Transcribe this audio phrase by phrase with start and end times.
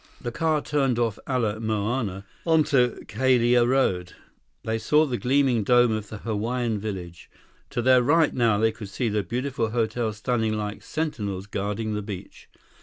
[0.19, 4.13] The car turned off Ala Moana onto Kalia Road.
[4.63, 7.29] They saw the gleaming dome of the Hawaiian Village.
[7.69, 12.01] To their right now, they could see the beautiful hotels standing like sentinels guarding the
[12.01, 12.49] beach.